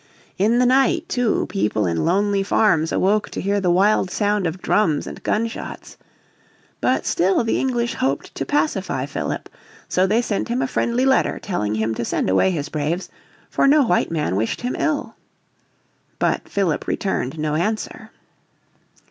In 0.39 0.57
the 0.57 0.65
night, 0.65 1.07
too, 1.07 1.45
people 1.45 1.85
in 1.85 2.05
lonely 2.05 2.41
farms 2.41 2.91
awoke 2.91 3.29
to 3.29 3.39
hear 3.39 3.61
the 3.61 3.69
wild 3.69 4.09
sound 4.09 4.47
of 4.47 4.59
drums 4.59 5.05
and 5.05 5.21
gun 5.21 5.45
shots. 5.45 5.95
But 6.81 7.05
still 7.05 7.43
the 7.43 7.59
English 7.59 7.93
hoped 7.93 8.33
to 8.33 8.43
pacify 8.43 9.05
Philip. 9.05 9.47
So 9.87 10.07
they 10.07 10.23
sent 10.23 10.47
him 10.47 10.63
a 10.63 10.65
friendly 10.65 11.05
letter 11.05 11.37
telling 11.37 11.75
him 11.75 11.93
to 11.93 12.03
send 12.03 12.31
away 12.31 12.49
his 12.49 12.67
braves, 12.67 13.09
for 13.47 13.67
no 13.67 13.83
white 13.83 14.09
man 14.09 14.35
wished 14.35 14.61
him 14.61 14.75
ill. 14.79 15.15
But 16.17 16.49
Philip 16.49 16.87
returned 16.87 17.37
no 17.37 17.53
answer. 17.53 18.09